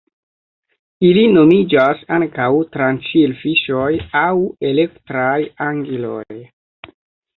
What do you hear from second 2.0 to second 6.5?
ankaŭ tranĉilfiŝoj aŭ elektraj angiloj.